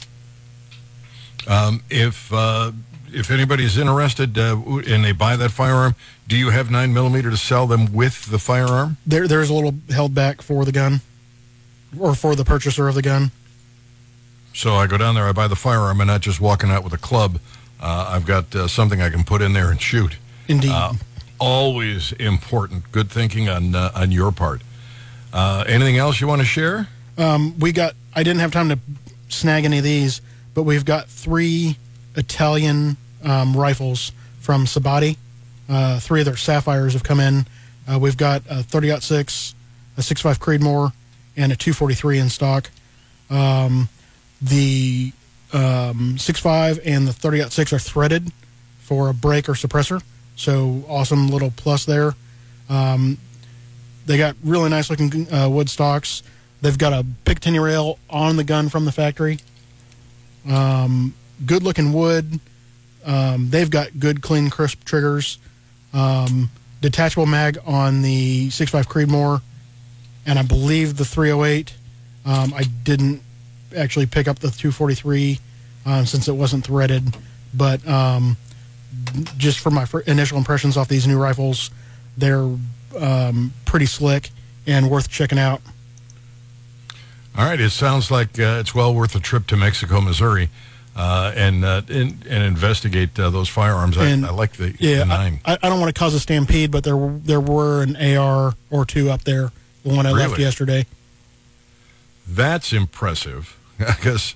[1.48, 2.70] Um, if uh,
[3.12, 5.94] if anybody's interested uh, and they buy that firearm,
[6.28, 8.96] do you have nine millimeter to sell them with the firearm?
[9.06, 11.00] there there's a little held back for the gun
[11.98, 13.30] or for the purchaser of the gun
[14.54, 16.84] So I go down there, I buy the firearm, and I'm not just walking out
[16.84, 17.38] with a club.
[17.80, 20.16] Uh, I've got uh, something I can put in there and shoot.
[20.48, 20.92] indeed Uh,
[21.38, 22.90] always important.
[22.92, 24.62] Good thinking on uh, on your part.
[25.32, 26.88] Uh, anything else you want to share?
[27.16, 28.78] Um, we got i didn't have time to
[29.28, 30.20] snag any of these
[30.54, 31.76] but we've got three
[32.16, 35.16] italian um, rifles from Sabatti
[35.68, 37.46] uh, three of their sapphires have come in
[37.90, 39.54] uh, we've got a 30 6
[39.96, 40.92] a 65 creedmoor
[41.36, 42.70] and a 243 in stock
[43.30, 43.88] um,
[44.42, 45.12] the
[45.52, 48.32] um, 65 and the 30 6 are threaded
[48.80, 50.02] for a brake or suppressor
[50.36, 52.14] so awesome little plus there
[52.68, 53.18] um,
[54.06, 56.22] they got really nice looking uh, wood stocks.
[56.62, 59.38] They've got a Picatinny rail on the gun from the factory.
[60.48, 62.40] Um, good looking wood.
[63.04, 65.38] Um, they've got good, clean, crisp triggers.
[65.92, 69.42] Um, detachable mag on the 6.5 Creedmoor,
[70.26, 71.74] and I believe the 308.
[72.24, 73.22] Um, I didn't
[73.76, 75.38] actually pick up the 243
[75.86, 77.16] um, since it wasn't threaded,
[77.54, 78.36] but um,
[79.36, 81.70] just from my initial impressions off these new rifles,
[82.16, 82.48] they're
[82.98, 84.30] um, pretty slick
[84.66, 85.60] and worth checking out.
[87.36, 87.60] All right.
[87.60, 90.50] It sounds like uh, it's well worth a trip to Mexico, Missouri,
[90.96, 93.96] uh, and, uh, and and investigate uh, those firearms.
[93.96, 95.40] I, And- I like the, Yeah, the I, nine.
[95.44, 98.54] I I don't want to cause a stampede, but there were, there were an AR
[98.70, 99.52] or two up there.
[99.84, 100.84] The one I left yesterday.
[102.28, 104.34] That's impressive because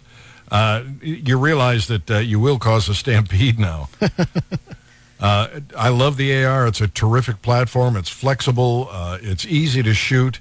[0.50, 3.88] uh, you realize that uh, you will cause a stampede now.
[5.20, 6.66] uh, I love the AR.
[6.66, 7.96] It's a terrific platform.
[7.96, 8.88] It's flexible.
[8.90, 10.40] Uh, it's easy to shoot.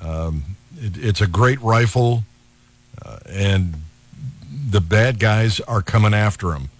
[0.00, 2.22] Um, it, it's a great rifle,
[3.04, 3.74] uh, and
[4.68, 6.70] the bad guys are coming after him.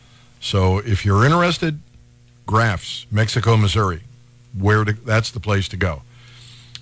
[0.41, 1.81] So if you're interested,
[2.45, 4.03] Graf's, Mexico, Missouri,
[4.59, 6.03] where to, that's the place to go.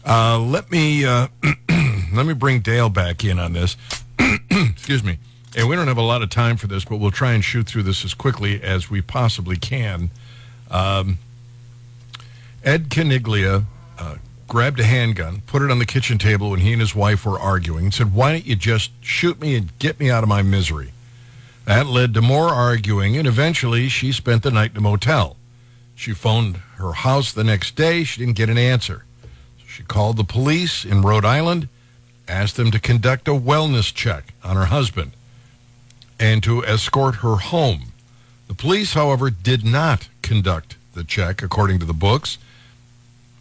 [0.06, 1.28] Uh, let me uh,
[2.12, 3.76] let me bring Dale back in on this.
[4.50, 5.18] Excuse me.
[5.56, 7.66] And we don't have a lot of time for this, but we'll try and shoot
[7.66, 10.10] through this as quickly as we possibly can.
[10.70, 11.18] Um,
[12.64, 13.64] Ed Caniglia
[13.98, 14.16] uh,
[14.48, 17.38] grabbed a handgun, put it on the kitchen table when he and his wife were
[17.38, 20.42] arguing, and said, Why don't you just shoot me and get me out of my
[20.42, 20.93] misery?
[21.64, 25.36] That led to more arguing, and eventually she spent the night in a motel.
[25.94, 28.04] She phoned her house the next day.
[28.04, 29.04] She didn't get an answer.
[29.58, 31.68] So she called the police in Rhode Island,
[32.28, 35.12] asked them to conduct a wellness check on her husband,
[36.20, 37.92] and to escort her home.
[38.48, 42.38] The police, however, did not conduct the check according to the books.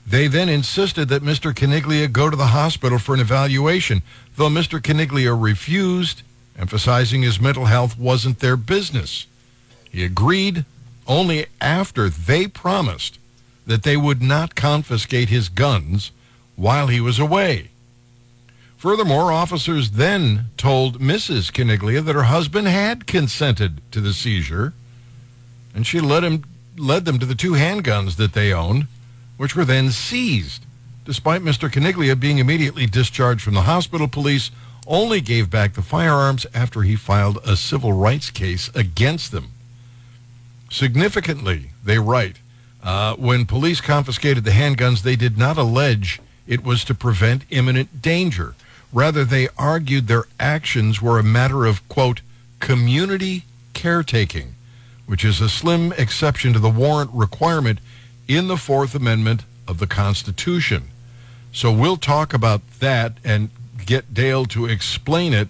[0.08, 1.54] They then insisted that Mr.
[1.54, 4.02] Caniglia go to the hospital for an evaluation,
[4.36, 4.82] though Mr.
[4.82, 6.24] Caniglia refused,
[6.58, 9.26] emphasizing his mental health wasn't their business.
[9.90, 10.66] He agreed
[11.08, 13.20] only after they promised
[13.66, 16.12] that they would not confiscate his guns
[16.56, 17.70] while he was away.
[18.78, 21.52] Furthermore, officers then told Mrs.
[21.54, 24.74] Caniglia that her husband had consented to the seizure,
[25.74, 26.44] and she led him
[26.78, 28.88] led them to the two handguns that they owned,
[29.38, 30.66] which were then seized.
[31.06, 31.72] Despite Mr.
[31.72, 34.52] Caniglia being immediately discharged from the hospital, police
[34.88, 39.50] only gave back the firearms after he filed a civil rights case against them.
[40.70, 42.38] Significantly, they write,
[42.84, 48.02] uh, when police confiscated the handguns, they did not allege it was to prevent imminent
[48.02, 48.56] danger.
[48.92, 52.22] Rather, they argued their actions were a matter of, quote,
[52.60, 53.44] community
[53.74, 54.56] caretaking,
[55.06, 57.80] which is a slim exception to the warrant requirement
[58.28, 60.90] in the Fourth Amendment of the Constitution.
[61.52, 63.50] So we'll talk about that and
[63.86, 65.48] get Dale to explain it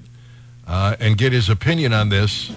[0.68, 2.52] uh, and get his opinion on this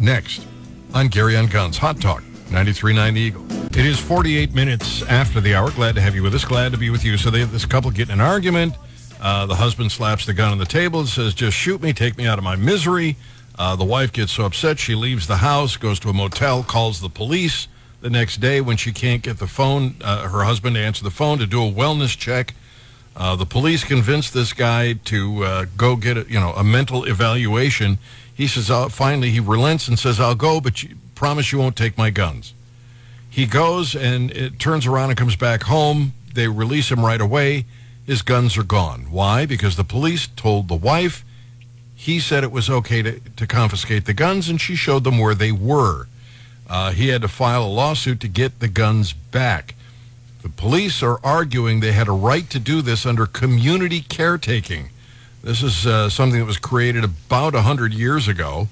[0.00, 0.46] next
[0.92, 1.78] on Gary on Guns.
[1.78, 3.44] Hot Talk, 93.9 The Eagle.
[3.66, 5.70] It is 48 minutes after the hour.
[5.70, 6.44] Glad to have you with us.
[6.44, 7.16] Glad to be with you.
[7.16, 8.74] So they this couple get in an argument.
[9.20, 12.18] Uh, the husband slaps the gun on the table and says, just shoot me, take
[12.18, 13.16] me out of my misery.
[13.58, 17.00] Uh, the wife gets so upset, she leaves the house, goes to a motel, calls
[17.00, 17.68] the police.
[18.00, 21.10] The next day, when she can't get the phone, uh, her husband to answer the
[21.10, 22.54] phone to do a wellness check.
[23.16, 27.04] Uh, the police convince this guy to uh, go get a, you know a mental
[27.04, 27.98] evaluation.
[28.34, 31.76] He says uh, finally he relents and says I'll go, but you, promise you won't
[31.76, 32.54] take my guns.
[33.30, 36.12] He goes and it turns around and comes back home.
[36.32, 37.66] They release him right away.
[38.06, 39.06] His guns are gone.
[39.10, 39.46] Why?
[39.46, 41.24] Because the police told the wife.
[41.94, 45.34] He said it was okay to, to confiscate the guns, and she showed them where
[45.34, 46.06] they were.
[46.68, 49.74] Uh, he had to file a lawsuit to get the guns back.
[50.44, 54.90] The police are arguing they had a right to do this under community caretaking.
[55.42, 58.68] This is uh, something that was created about 100 years ago,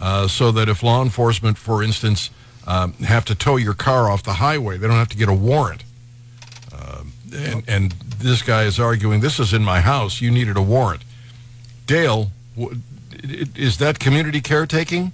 [0.00, 2.30] uh, so that if law enforcement, for instance,
[2.66, 5.34] um, have to tow your car off the highway, they don't have to get a
[5.34, 5.84] warrant.
[6.72, 10.62] Um, and, and this guy is arguing, this is in my house, you needed a
[10.62, 11.02] warrant.
[11.86, 12.80] Dale, w-
[13.54, 15.12] is that community caretaking?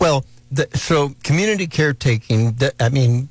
[0.00, 3.28] Well, the, so community caretaking, I mean,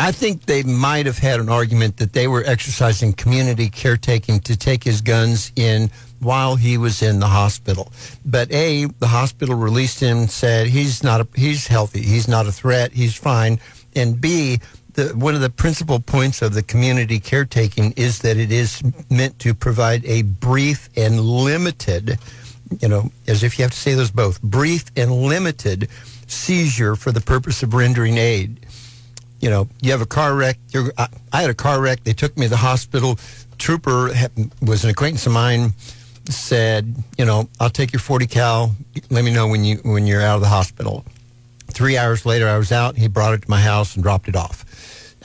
[0.00, 4.56] I think they might have had an argument that they were exercising community caretaking to
[4.56, 7.92] take his guns in while he was in the hospital.
[8.24, 12.52] But A, the hospital released him, said he's not a, he's healthy, he's not a
[12.52, 13.60] threat, he's fine.
[13.94, 14.60] And B,
[14.94, 19.38] the, one of the principal points of the community caretaking is that it is meant
[19.40, 22.18] to provide a brief and limited,
[22.80, 25.90] you know, as if you have to say those both, brief and limited
[26.26, 28.66] seizure for the purpose of rendering aid.
[29.40, 30.58] You know, you have a car wreck.
[30.74, 32.04] I, I had a car wreck.
[32.04, 33.18] They took me to the hospital.
[33.58, 34.12] Trooper
[34.62, 35.72] was an acquaintance of mine.
[36.26, 38.74] Said, you know, I'll take your 40 cal.
[39.10, 41.04] Let me know when you when you're out of the hospital.
[41.68, 42.96] Three hours later, I was out.
[42.96, 44.64] He brought it to my house and dropped it off.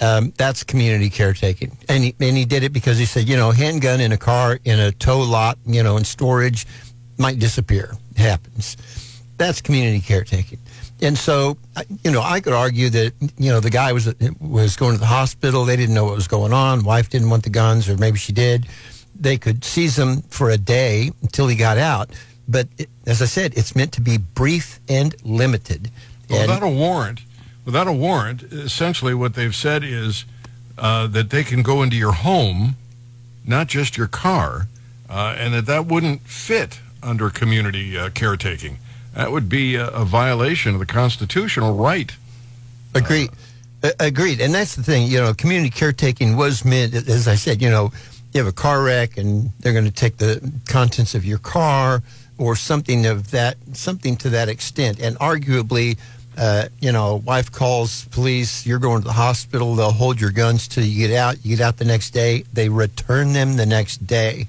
[0.01, 3.51] Um, that's community caretaking, and he, and he did it because he said, you know,
[3.51, 6.65] handgun in a car in a tow lot, you know, in storage,
[7.17, 7.95] might disappear.
[8.12, 8.75] It happens.
[9.38, 10.60] That's community caretaking.
[11.06, 14.76] And so, I- you know, I could argue that you know the guy was was
[14.76, 15.63] going to the hospital.
[15.65, 16.84] They didn't know what was going on.
[16.84, 18.65] Wife didn't want the guns, or maybe she did.
[19.20, 22.10] They could seize them for a day until he got out.
[22.48, 25.91] But it, as I said, it's meant to be brief and limited.
[26.30, 27.22] And- without a warrant,
[27.65, 30.26] without a warrant, essentially what they've said is
[30.78, 32.76] uh, that they can go into your home,
[33.46, 34.68] not just your car,
[35.10, 38.80] uh, and that that wouldn't fit under community uh, caretaking.
[39.15, 42.12] That would be a, a violation of the constitutional right.
[42.93, 43.30] Agreed.
[43.84, 44.41] Uh, agreed.
[44.41, 47.91] And that's the thing, you know, community caretaking was meant, as I said, you know,
[48.34, 52.04] you have a car wreck and they're going to take the contents of your car.
[52.38, 54.99] or something of that, something to that extent.
[54.99, 55.97] And arguably,
[56.38, 60.67] uh, you know, wife calls police, you're going to the hospital, they'll hold your guns
[60.67, 61.43] till you get out.
[61.45, 64.47] You get out the next day, they return them the next day.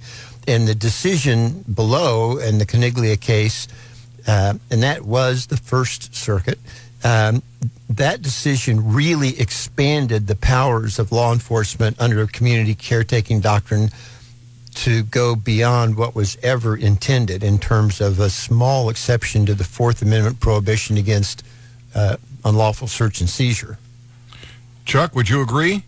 [0.48, 3.68] And the decision below in the Caniglia case,
[4.26, 6.58] uh, and that was the First Circuit,
[7.04, 7.42] um,
[7.88, 13.90] that decision really expanded the powers of law enforcement under a community caretaking doctrine
[14.74, 19.64] to go beyond what was ever intended in terms of a small exception to the
[19.64, 21.42] Fourth Amendment prohibition against
[21.94, 23.78] uh, unlawful search and seizure.
[24.84, 25.82] Chuck, would you agree?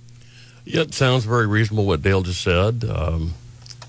[0.65, 2.85] Yeah, it sounds very reasonable what Dale just said.
[2.85, 3.35] Um,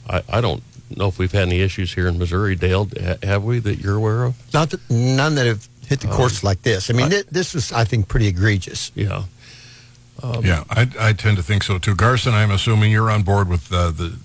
[0.10, 0.64] I, I don't
[0.98, 2.88] know if we've had any issues here in Missouri, Dale.
[3.24, 4.54] Have we that you're aware of?
[4.54, 6.90] Not that, none that have hit the courts like this.
[6.90, 8.92] I mean, thi- this was, I think, pretty egregious.
[8.96, 9.24] Yeah.
[10.42, 11.96] yeah, I, I tend to think so too.
[11.96, 14.18] Garson, I'm assuming you're on board with uh, the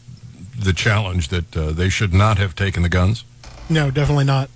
[0.56, 3.24] the challenge that uh, they should not have taken the guns.
[3.68, 4.48] No, definitely not.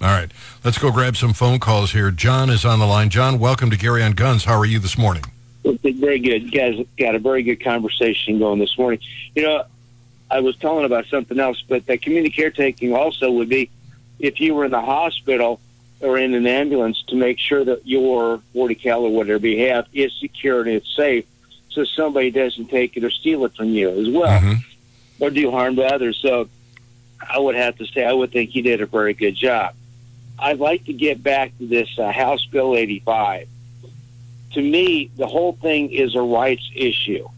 [0.00, 0.30] All right,
[0.62, 2.10] let's go grab some phone calls here.
[2.10, 3.08] John is on the line.
[3.08, 4.44] John, welcome to Gary on Guns.
[4.44, 5.24] How are you this morning?
[5.64, 6.42] Very good.
[6.42, 9.00] You guys got a very good conversation going this morning.
[9.34, 9.64] You know,
[10.30, 13.70] I was telling about something else, but that community caretaking also would be
[14.18, 15.60] if you were in the hospital
[16.00, 19.86] or in an ambulance to make sure that your 40 cal or whatever you have
[19.92, 21.24] is secure and it's safe
[21.70, 24.58] so somebody doesn't take it or steal it from you as well Mhm.
[25.20, 26.16] or do harm to others.
[26.20, 26.48] So
[27.20, 29.74] I would have to say I would think he did a very good job.
[30.38, 33.48] I'd like to get back to this uh, House Bill 85
[34.52, 37.28] to me, the whole thing is a rights issue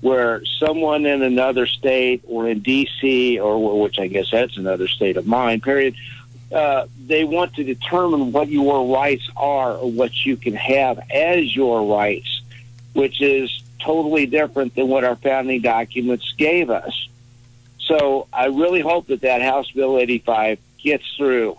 [0.00, 5.16] where someone in another state or in D.C., or which I guess that's another state
[5.16, 5.94] of mind, period,
[6.52, 11.54] uh, they want to determine what your rights are or what you can have as
[11.54, 12.42] your rights,
[12.92, 17.08] which is totally different than what our founding documents gave us.
[17.80, 21.56] So I really hope that that House Bill 85 gets through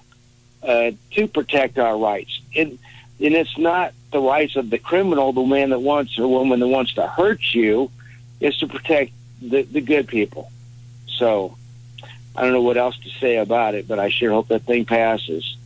[0.64, 2.40] uh, to protect our rights.
[2.56, 2.78] And,
[3.20, 6.68] and it's not the rights of the criminal, the man that wants or woman that
[6.68, 7.92] wants to hurt you,
[8.40, 10.52] is to protect the, the good people.
[11.08, 11.58] So
[12.36, 14.86] I don't know what else to say about it, but I sure hope that thing
[14.86, 15.58] passes.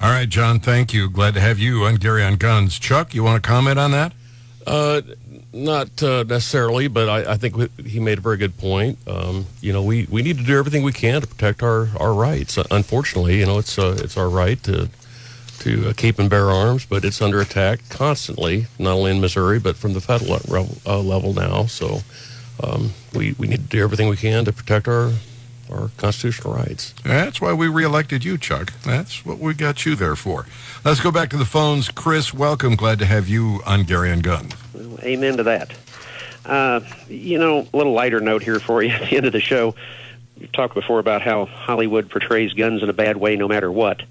[0.00, 1.08] All right, John, thank you.
[1.08, 2.78] Glad to have you on Gary on Guns.
[2.78, 4.12] Chuck, you want to comment on that?
[4.66, 5.00] Uh,
[5.54, 8.98] not uh, necessarily, but I, I think we- he made a very good point.
[9.06, 12.12] Um, you know, we, we need to do everything we can to protect our, our
[12.12, 12.58] rights.
[12.58, 14.90] Uh, unfortunately, you know, it's uh, it's our right to
[15.66, 19.58] to uh, keep and bear arms, but it's under attack constantly, not only in Missouri
[19.58, 21.66] but from the federal level, uh, level now.
[21.66, 22.00] So
[22.62, 25.12] um, we we need to do everything we can to protect our
[25.68, 26.94] our constitutional rights.
[27.02, 28.72] That's why we reelected you, Chuck.
[28.84, 30.46] That's what we got you there for.
[30.84, 31.90] Let's go back to the phones.
[31.90, 32.76] Chris, welcome.
[32.76, 34.54] Glad to have you on Gary and Guns.
[34.72, 35.72] Well, amen to that.
[36.44, 39.40] Uh, you know, a little lighter note here for you at the end of the
[39.40, 39.74] show.
[40.38, 44.02] We've talked before about how Hollywood portrays guns in a bad way no matter what.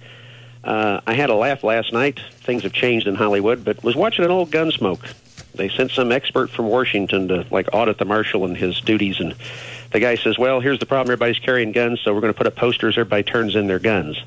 [0.65, 2.19] Uh, I had a laugh last night.
[2.41, 5.13] Things have changed in Hollywood, but was watching an old Gunsmoke.
[5.54, 9.36] They sent some expert from Washington to like audit the marshal and his duties, and
[9.91, 12.47] the guy says, "Well, here's the problem: everybody's carrying guns, so we're going to put
[12.47, 12.97] up posters.
[12.97, 14.17] Everybody turns in their guns."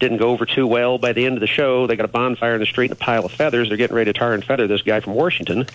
[0.00, 0.98] Didn't go over too well.
[0.98, 3.04] By the end of the show, they got a bonfire in the street and a
[3.04, 3.68] pile of feathers.
[3.68, 5.66] They're getting ready to tar and feather this guy from Washington,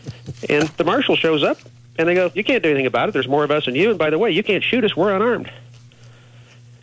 [0.48, 1.58] and the marshal shows up,
[1.96, 3.12] and they go, "You can't do anything about it.
[3.12, 4.96] There's more of us than you, and by the way, you can't shoot us.
[4.96, 5.50] We're unarmed."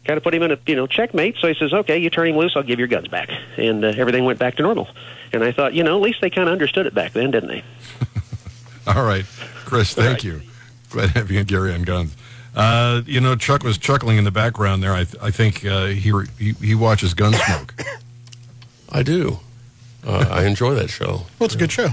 [0.05, 1.37] Kind of put him in a you know checkmate.
[1.37, 3.93] So he says, "Okay, you turn him loose, I'll give your guns back," and uh,
[3.95, 4.87] everything went back to normal.
[5.31, 7.49] And I thought, you know, at least they kind of understood it back then, didn't
[7.49, 7.63] they?
[8.87, 9.25] All right,
[9.65, 10.23] Chris, thank right.
[10.23, 10.41] you.
[10.89, 12.15] Glad to have you on Gary on Guns.
[12.55, 14.93] Uh, you know, Chuck was chuckling in the background there.
[14.93, 17.71] I, th- I think uh, he, re- he he watches Gunsmoke.
[18.91, 19.39] I do.
[20.05, 21.25] Uh, I enjoy that show.
[21.39, 21.89] Well, it's a good show.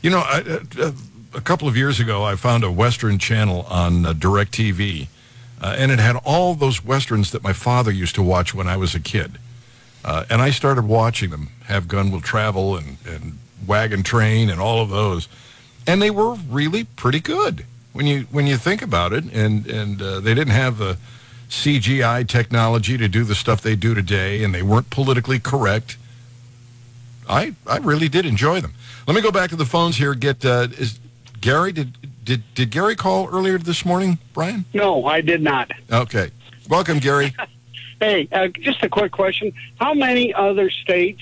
[0.00, 0.92] You know, I, uh,
[1.34, 5.08] a couple of years ago, I found a Western channel on uh, DirecTV,
[5.60, 8.76] uh, and it had all those Westerns that my father used to watch when I
[8.76, 9.38] was a kid.
[10.04, 14.60] Uh, and I started watching them, Have Gun Will Travel and, and Wagon Train and
[14.60, 15.28] all of those.
[15.86, 19.24] And they were really pretty good when you when you think about it.
[19.24, 20.96] And, and uh, they didn't have the
[21.50, 25.98] CGI technology to do the stuff they do today, and they weren't politically correct.
[27.28, 28.72] I I really did enjoy them.
[29.06, 30.14] Let me go back to the phones here.
[30.14, 31.00] Get uh, is
[31.40, 31.96] Gary did
[32.30, 34.64] did did Gary call earlier this morning, Brian?
[34.72, 35.72] No, I did not.
[35.90, 36.30] Okay,
[36.68, 37.34] welcome, Gary.
[38.02, 39.52] Hey, uh, just a quick question.
[39.78, 41.20] How many other states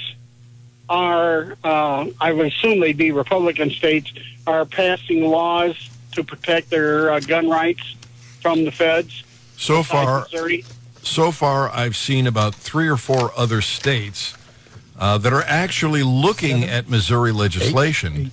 [0.88, 4.12] are, uh, I would assume they'd be Republican states,
[4.46, 5.74] are passing laws
[6.12, 7.96] to protect their uh, gun rights
[8.40, 9.24] from the feds?
[9.56, 10.64] So far, Missouri?
[11.02, 14.36] so far, I've seen about three or four other states
[15.00, 18.30] uh, that are actually looking at Missouri legislation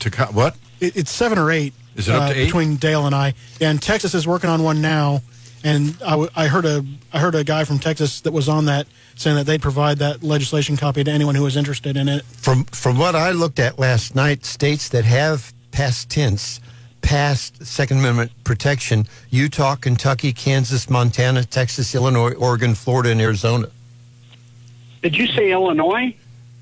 [0.00, 0.58] to co- what?
[0.78, 1.72] It, it's seven or eight.
[1.98, 2.44] Is it up uh, to eight?
[2.46, 3.34] between Dale and I?
[3.60, 5.20] And Texas is working on one now,
[5.64, 8.66] And I, w- I heard a I heard a guy from Texas that was on
[8.66, 8.86] that
[9.16, 12.22] saying that they'd provide that legislation copy to anyone who was interested in it.
[12.24, 16.60] From from what I looked at last night, states that have past tense
[17.02, 23.68] passed Second Amendment protection: Utah, Kentucky, Kansas, Montana, Texas, Illinois, Oregon, Florida, and Arizona.
[25.02, 26.14] Did you say Illinois?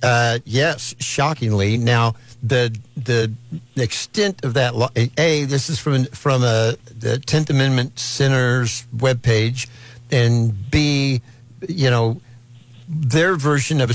[0.03, 1.77] Uh, yes, shockingly.
[1.79, 3.33] Now the the
[3.77, 4.91] extent of that law.
[5.17, 9.69] A, this is from from uh, the Tenth Amendment Center's webpage,
[10.11, 11.23] and B,
[11.69, 12.21] you know,
[12.89, 13.95] their version of a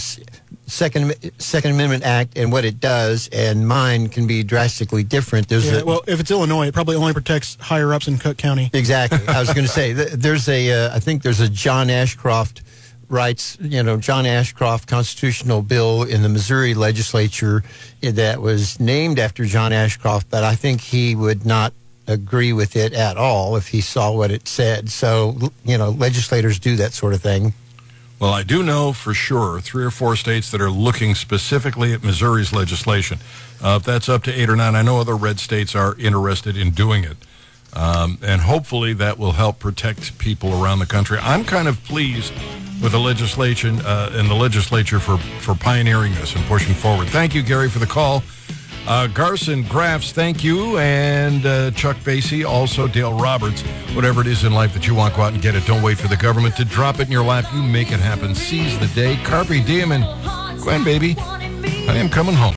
[0.67, 5.47] second Second Amendment Act and what it does, and mine can be drastically different.
[5.49, 8.37] There's Yeah, a, well, if it's Illinois, it probably only protects higher ups in Cook
[8.37, 8.69] County.
[8.73, 9.19] Exactly.
[9.27, 12.63] I was going to say there's a uh, I think there's a John Ashcroft
[13.11, 17.63] rights you know John Ashcroft constitutional bill in the Missouri legislature
[18.01, 21.73] that was named after John Ashcroft, but I think he would not
[22.07, 24.89] agree with it at all if he saw what it said.
[24.89, 27.53] So you know legislators do that sort of thing.
[28.19, 32.03] Well, I do know for sure three or four states that are looking specifically at
[32.03, 33.17] Missouri's legislation.
[33.63, 36.55] Uh, if that's up to eight or nine, I know other red states are interested
[36.55, 37.17] in doing it.
[37.73, 41.17] Um, and hopefully that will help protect people around the country.
[41.21, 42.33] I'm kind of pleased
[42.81, 47.07] with the legislation uh, and the legislature for, for pioneering this and pushing forward.
[47.07, 48.23] Thank you, Gary, for the call.
[48.87, 50.79] Uh, Garson Graffs, thank you.
[50.79, 53.61] And uh, Chuck Basye, also Dale Roberts.
[53.93, 55.65] Whatever it is in life that you want, go out and get it.
[55.67, 57.45] Don't wait for the government to drop it in your lap.
[57.53, 58.33] You make it happen.
[58.33, 59.17] Seize the day.
[59.23, 60.03] Carpe diem and
[60.61, 61.15] Gwen, baby.
[61.19, 62.49] I am coming home.